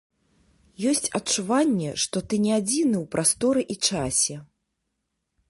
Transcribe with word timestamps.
Ёсць 0.91 1.09
адчуванне, 1.19 1.91
што 2.05 2.17
ты 2.33 2.41
не 2.47 2.51
адзіны 2.59 2.95
ў 3.03 3.11
прасторы 3.13 3.61
і 3.75 3.79
часе. 3.91 4.35